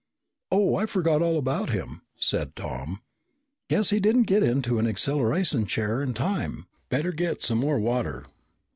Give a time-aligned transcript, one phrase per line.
[0.51, 3.03] "Oh, I forgot all about him," said Tom.
[3.69, 6.65] "Guess he didn't get into an acceleration chair in time.
[6.89, 8.25] Better get some more water."